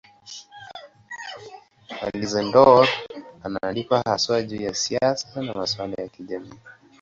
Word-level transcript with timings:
Alcindor 2.01 2.87
anaandikwa 3.43 4.01
haswa 4.05 4.41
juu 4.43 4.61
ya 4.61 4.73
siasa 4.75 5.41
na 5.41 5.53
masuala 5.53 5.93
ya 5.97 6.07
kijamii. 6.07 6.59